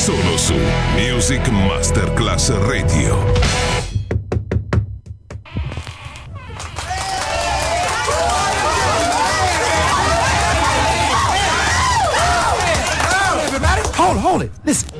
Solo 0.00 0.38
su 0.38 0.54
Music 0.96 1.46
Masterclass 1.48 2.48
Radio. 2.66 3.22
Hold 13.98 14.16
hold 14.16 14.42
it. 14.42 14.50
Listen. 14.64 14.99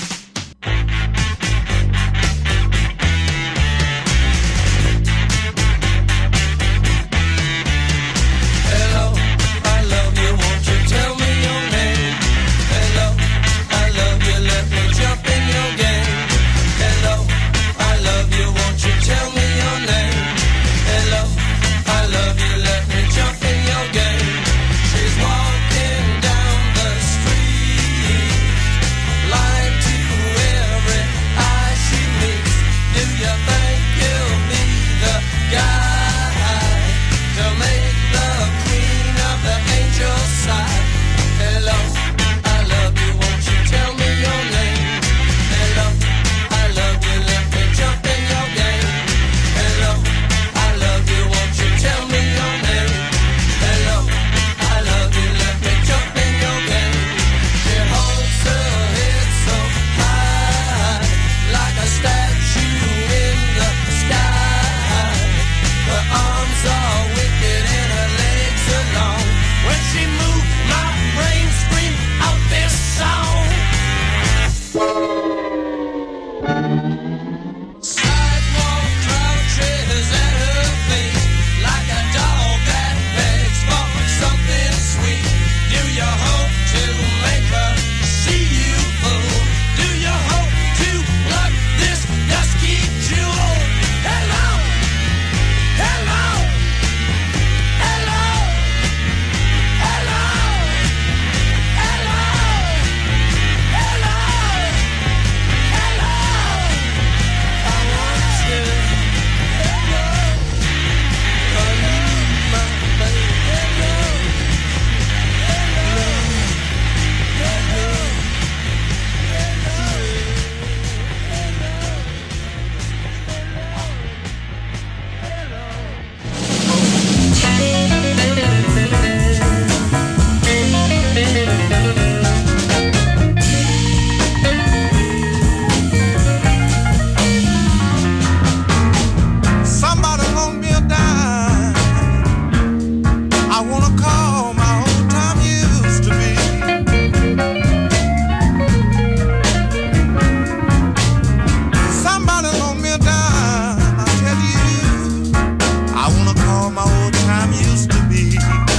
my 156.73 156.83
old 156.83 157.13
time 157.13 157.51
used 157.53 157.91
to 157.91 158.01
be. 158.07 158.70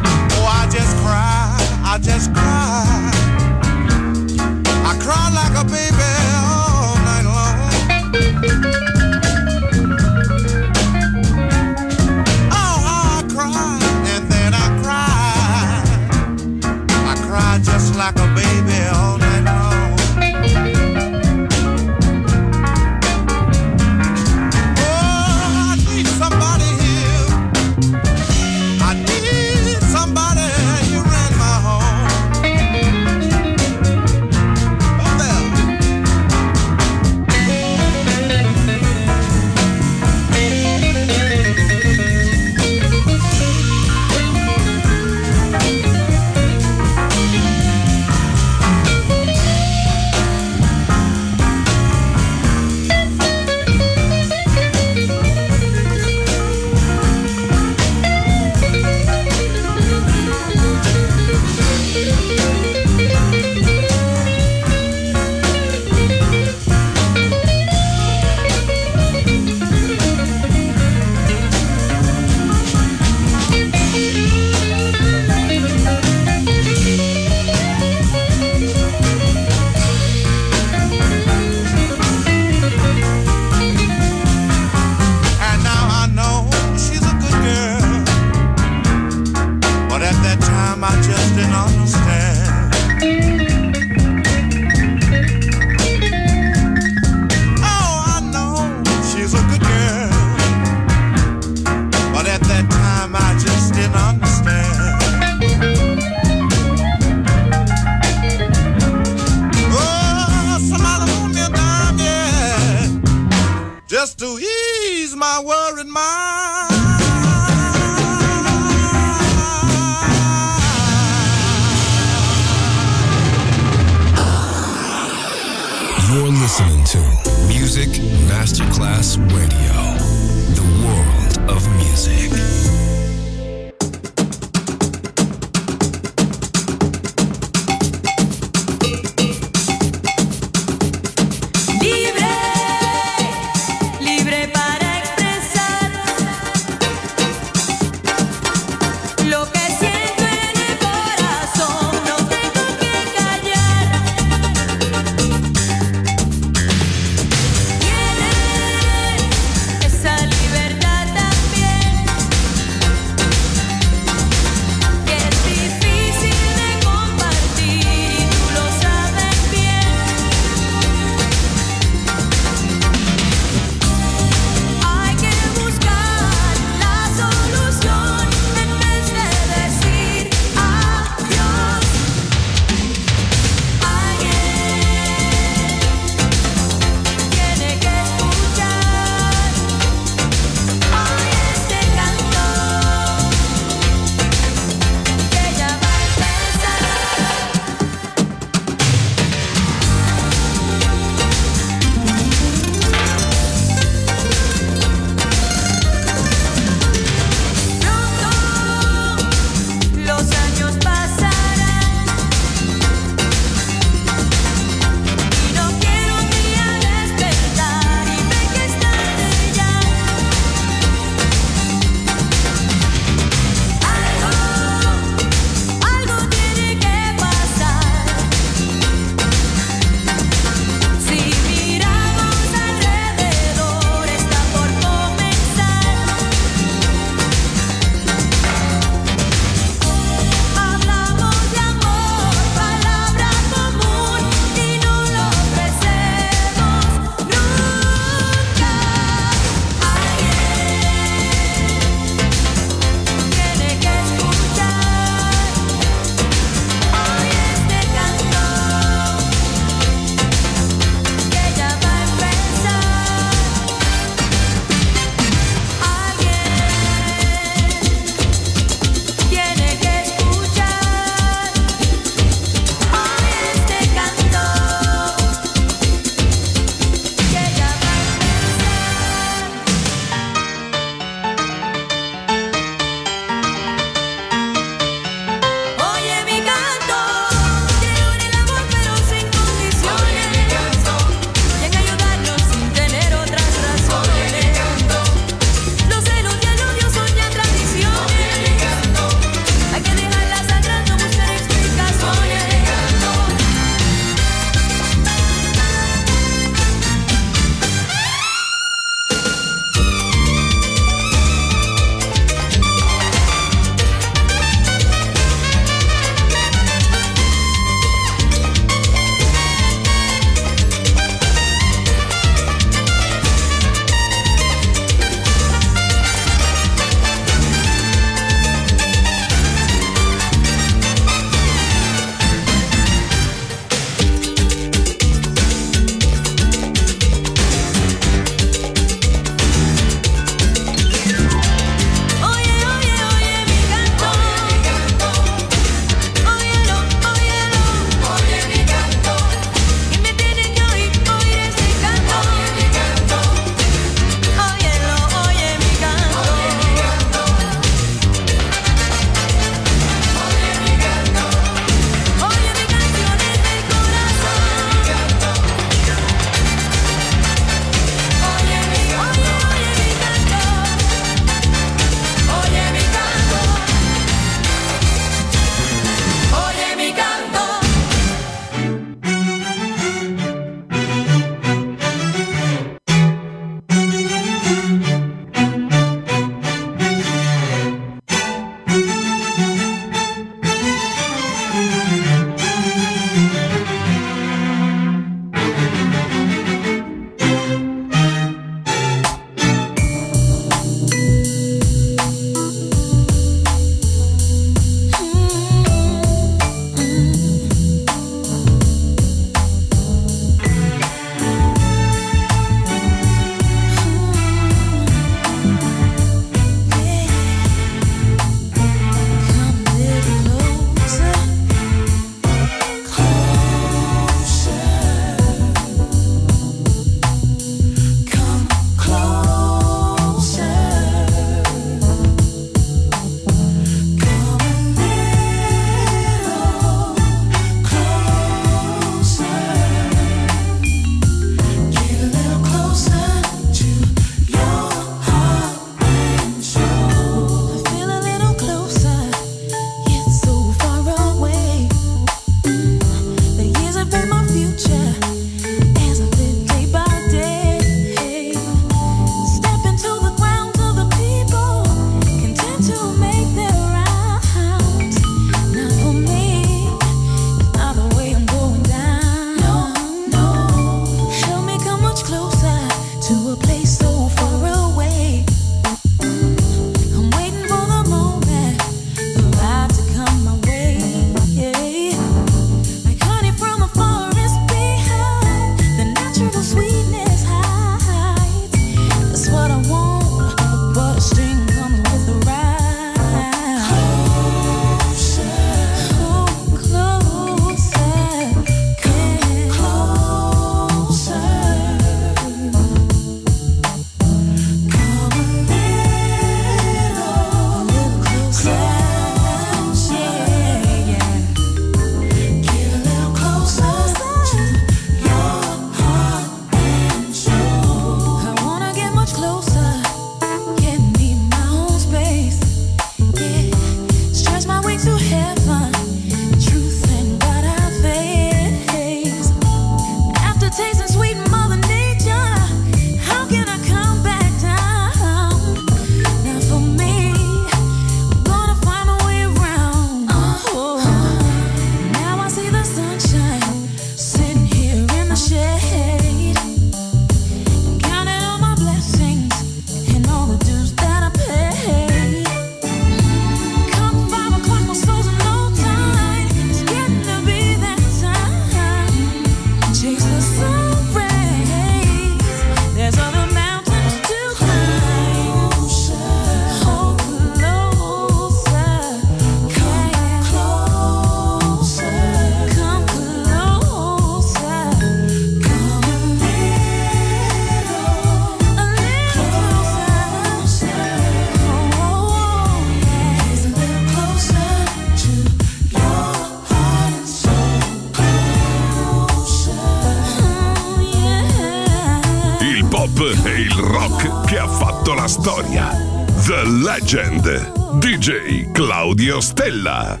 Stella. 599.21 600.00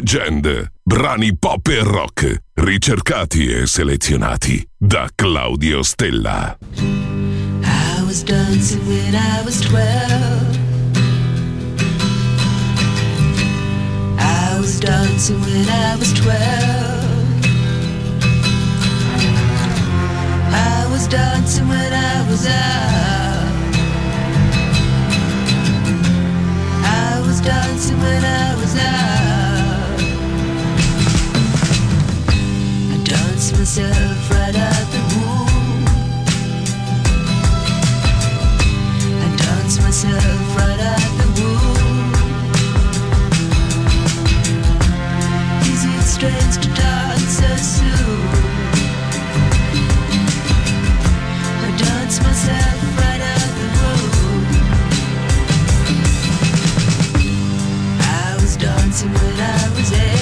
Legend, 0.00 0.70
brani 0.82 1.36
pop 1.36 1.68
e 1.68 1.82
rock, 1.82 2.44
ricercati 2.54 3.52
e 3.52 3.66
selezionati 3.66 4.66
da 4.78 5.06
Claudio 5.14 5.82
Stella. 5.82 6.56
I 6.78 8.02
was 8.06 8.22
dancing 8.22 8.80
when 8.86 9.14
I 9.14 9.42
was 9.44 9.60
12. 9.60 10.58
I 14.16 14.58
was 14.58 14.78
dancing 14.78 15.38
when 15.42 15.68
I 15.68 15.96
was 15.96 16.12
12. 16.14 16.38
I 20.50 20.86
was 20.90 21.06
dancing 21.08 21.68
when 21.68 21.92
I 21.92 22.22
was 22.26 22.46
out. 22.46 23.50
I 26.86 27.20
was 27.20 27.40
dancing 27.42 28.00
when 28.00 28.24
I 28.24 28.54
was 28.54 28.76
out. 28.76 29.09
Myself 33.60 34.30
right 34.30 34.56
out 34.56 34.86
the 34.90 35.00
womb. 35.12 35.84
I 39.20 39.36
dance 39.36 39.76
myself 39.82 40.56
right 40.56 40.80
out 40.80 41.10
the 41.20 41.26
womb. 41.36 42.12
Is 45.72 45.82
it 45.92 46.04
strange 46.08 46.56
to 46.64 46.68
dance 46.74 47.36
so 47.36 47.50
soon? 47.56 48.28
I 51.60 51.70
dance 51.84 52.16
myself 52.22 52.80
right 52.96 53.22
out 53.34 53.52
the 53.60 53.68
womb. 53.76 54.46
I 58.00 58.36
was 58.40 58.56
dancing 58.56 59.12
when 59.12 59.38
I 59.38 59.68
was 59.76 59.92
eight. 59.92 60.19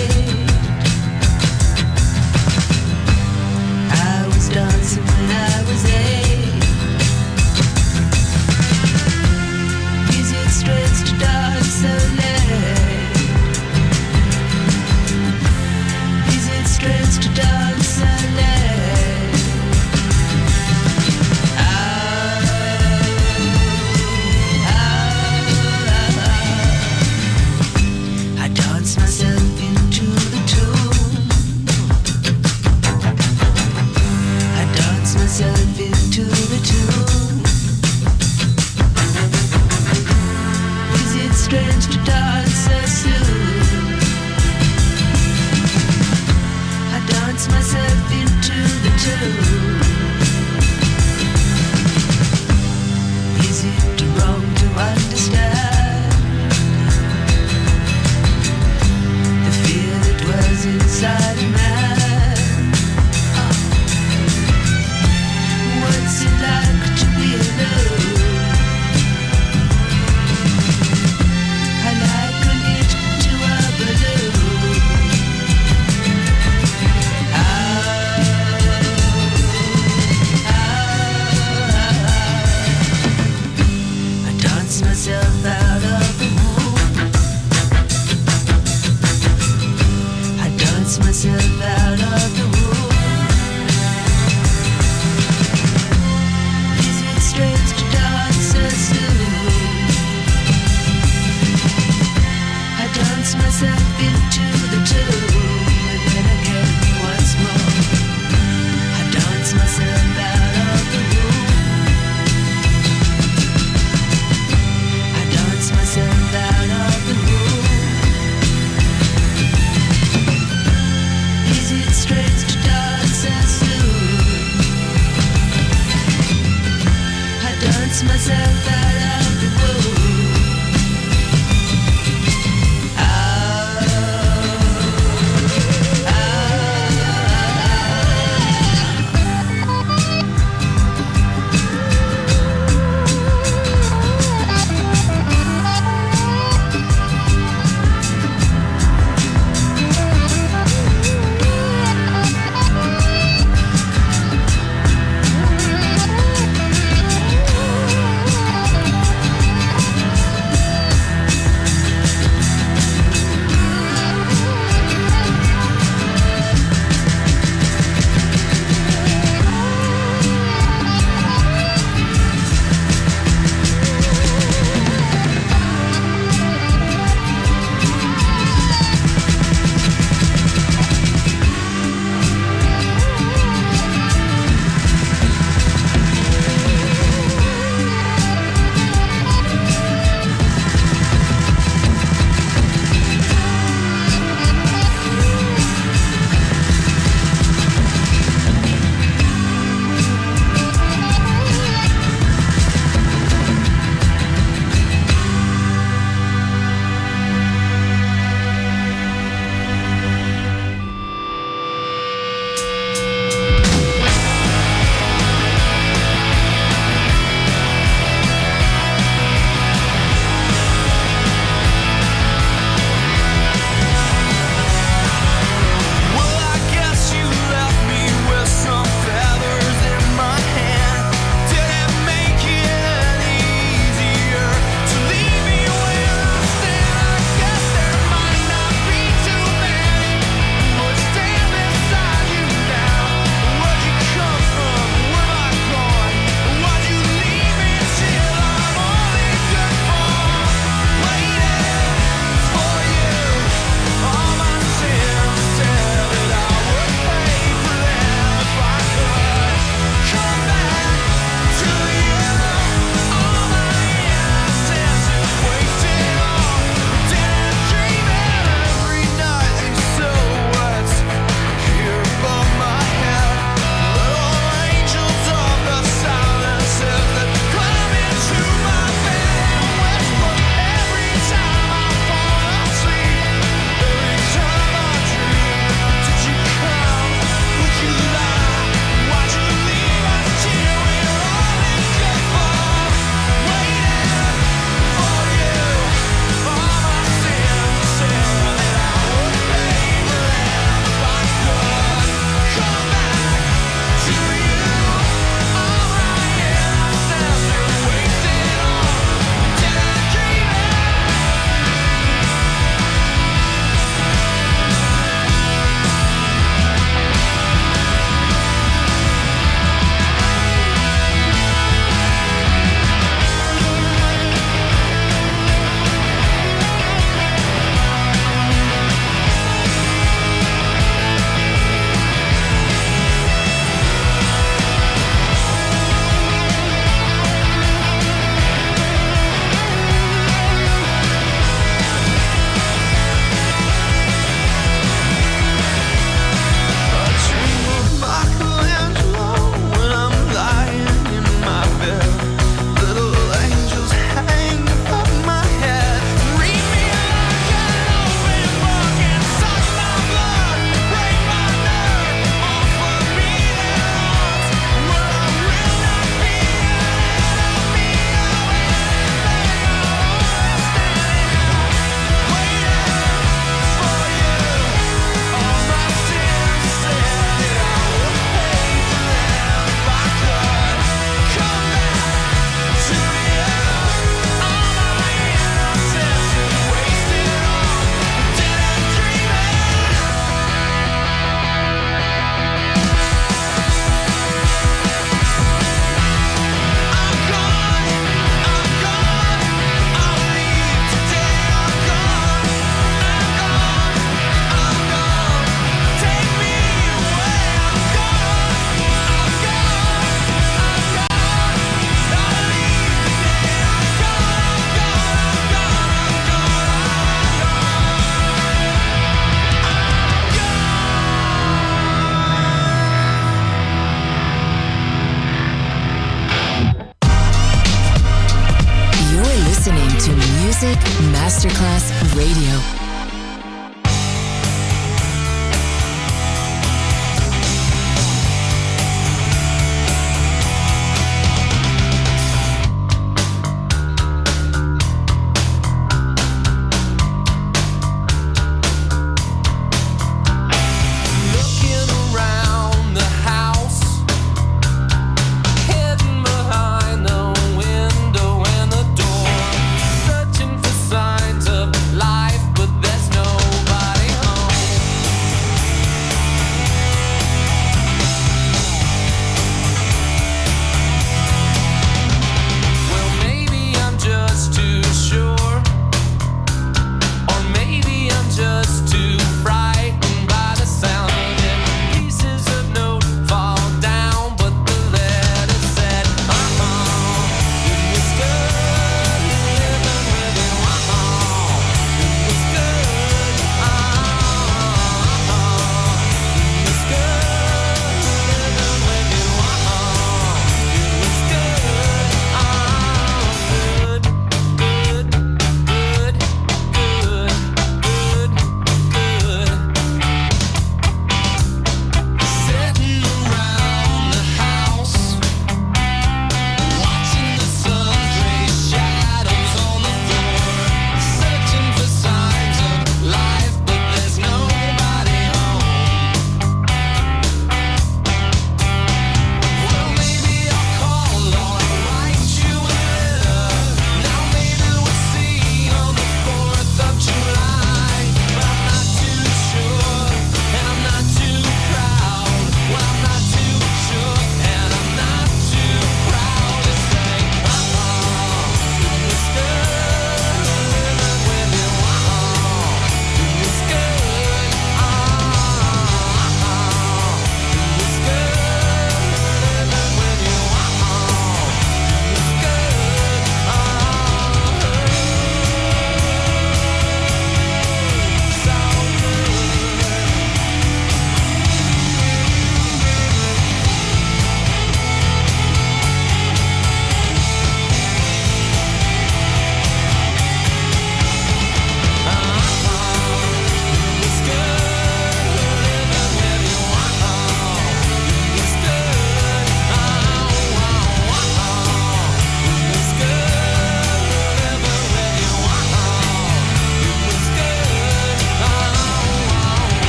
when 4.96 5.31
I 5.31 5.64
was 5.68 5.85
eight. 5.85 6.28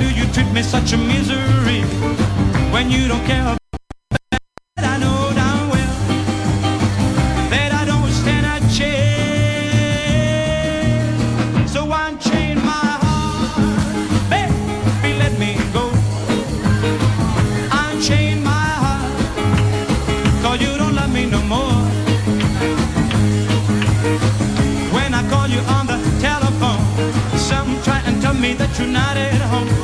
do 0.00 0.08
you 0.18 0.24
treat 0.32 0.50
me 0.52 0.62
such 0.62 0.92
a 0.94 0.96
misery 0.96 1.82
when 2.72 2.90
you 2.90 3.06
don't 3.06 3.24
care 3.26 3.56
I 4.78 4.96
know 5.02 5.30
well 5.72 5.94
that 7.52 7.70
I 7.80 7.84
don't 7.84 8.10
stand 8.20 8.46
a 8.46 8.58
chance? 8.76 8.90
So 11.72 11.80
unchain 11.84 12.56
my 12.64 12.88
heart, 13.04 14.30
baby, 14.32 15.10
let 15.22 15.32
me 15.38 15.50
go. 15.76 15.84
Unchain 17.82 18.42
my 18.42 18.70
you 20.64 20.72
don't 20.78 20.94
love 20.94 21.12
me 21.12 21.26
no 21.26 21.42
more. 21.42 21.84
When 24.96 25.10
I 25.14 25.22
call 25.28 25.46
you 25.48 25.60
on 25.76 25.86
the 25.86 25.98
telephone, 26.20 26.82
some 27.36 27.80
try 27.82 28.00
and 28.06 28.20
tell 28.22 28.34
me 28.34 28.54
that 28.54 28.78
you're 28.78 28.88
not 28.88 29.16
at 29.16 29.40
home. 29.52 29.79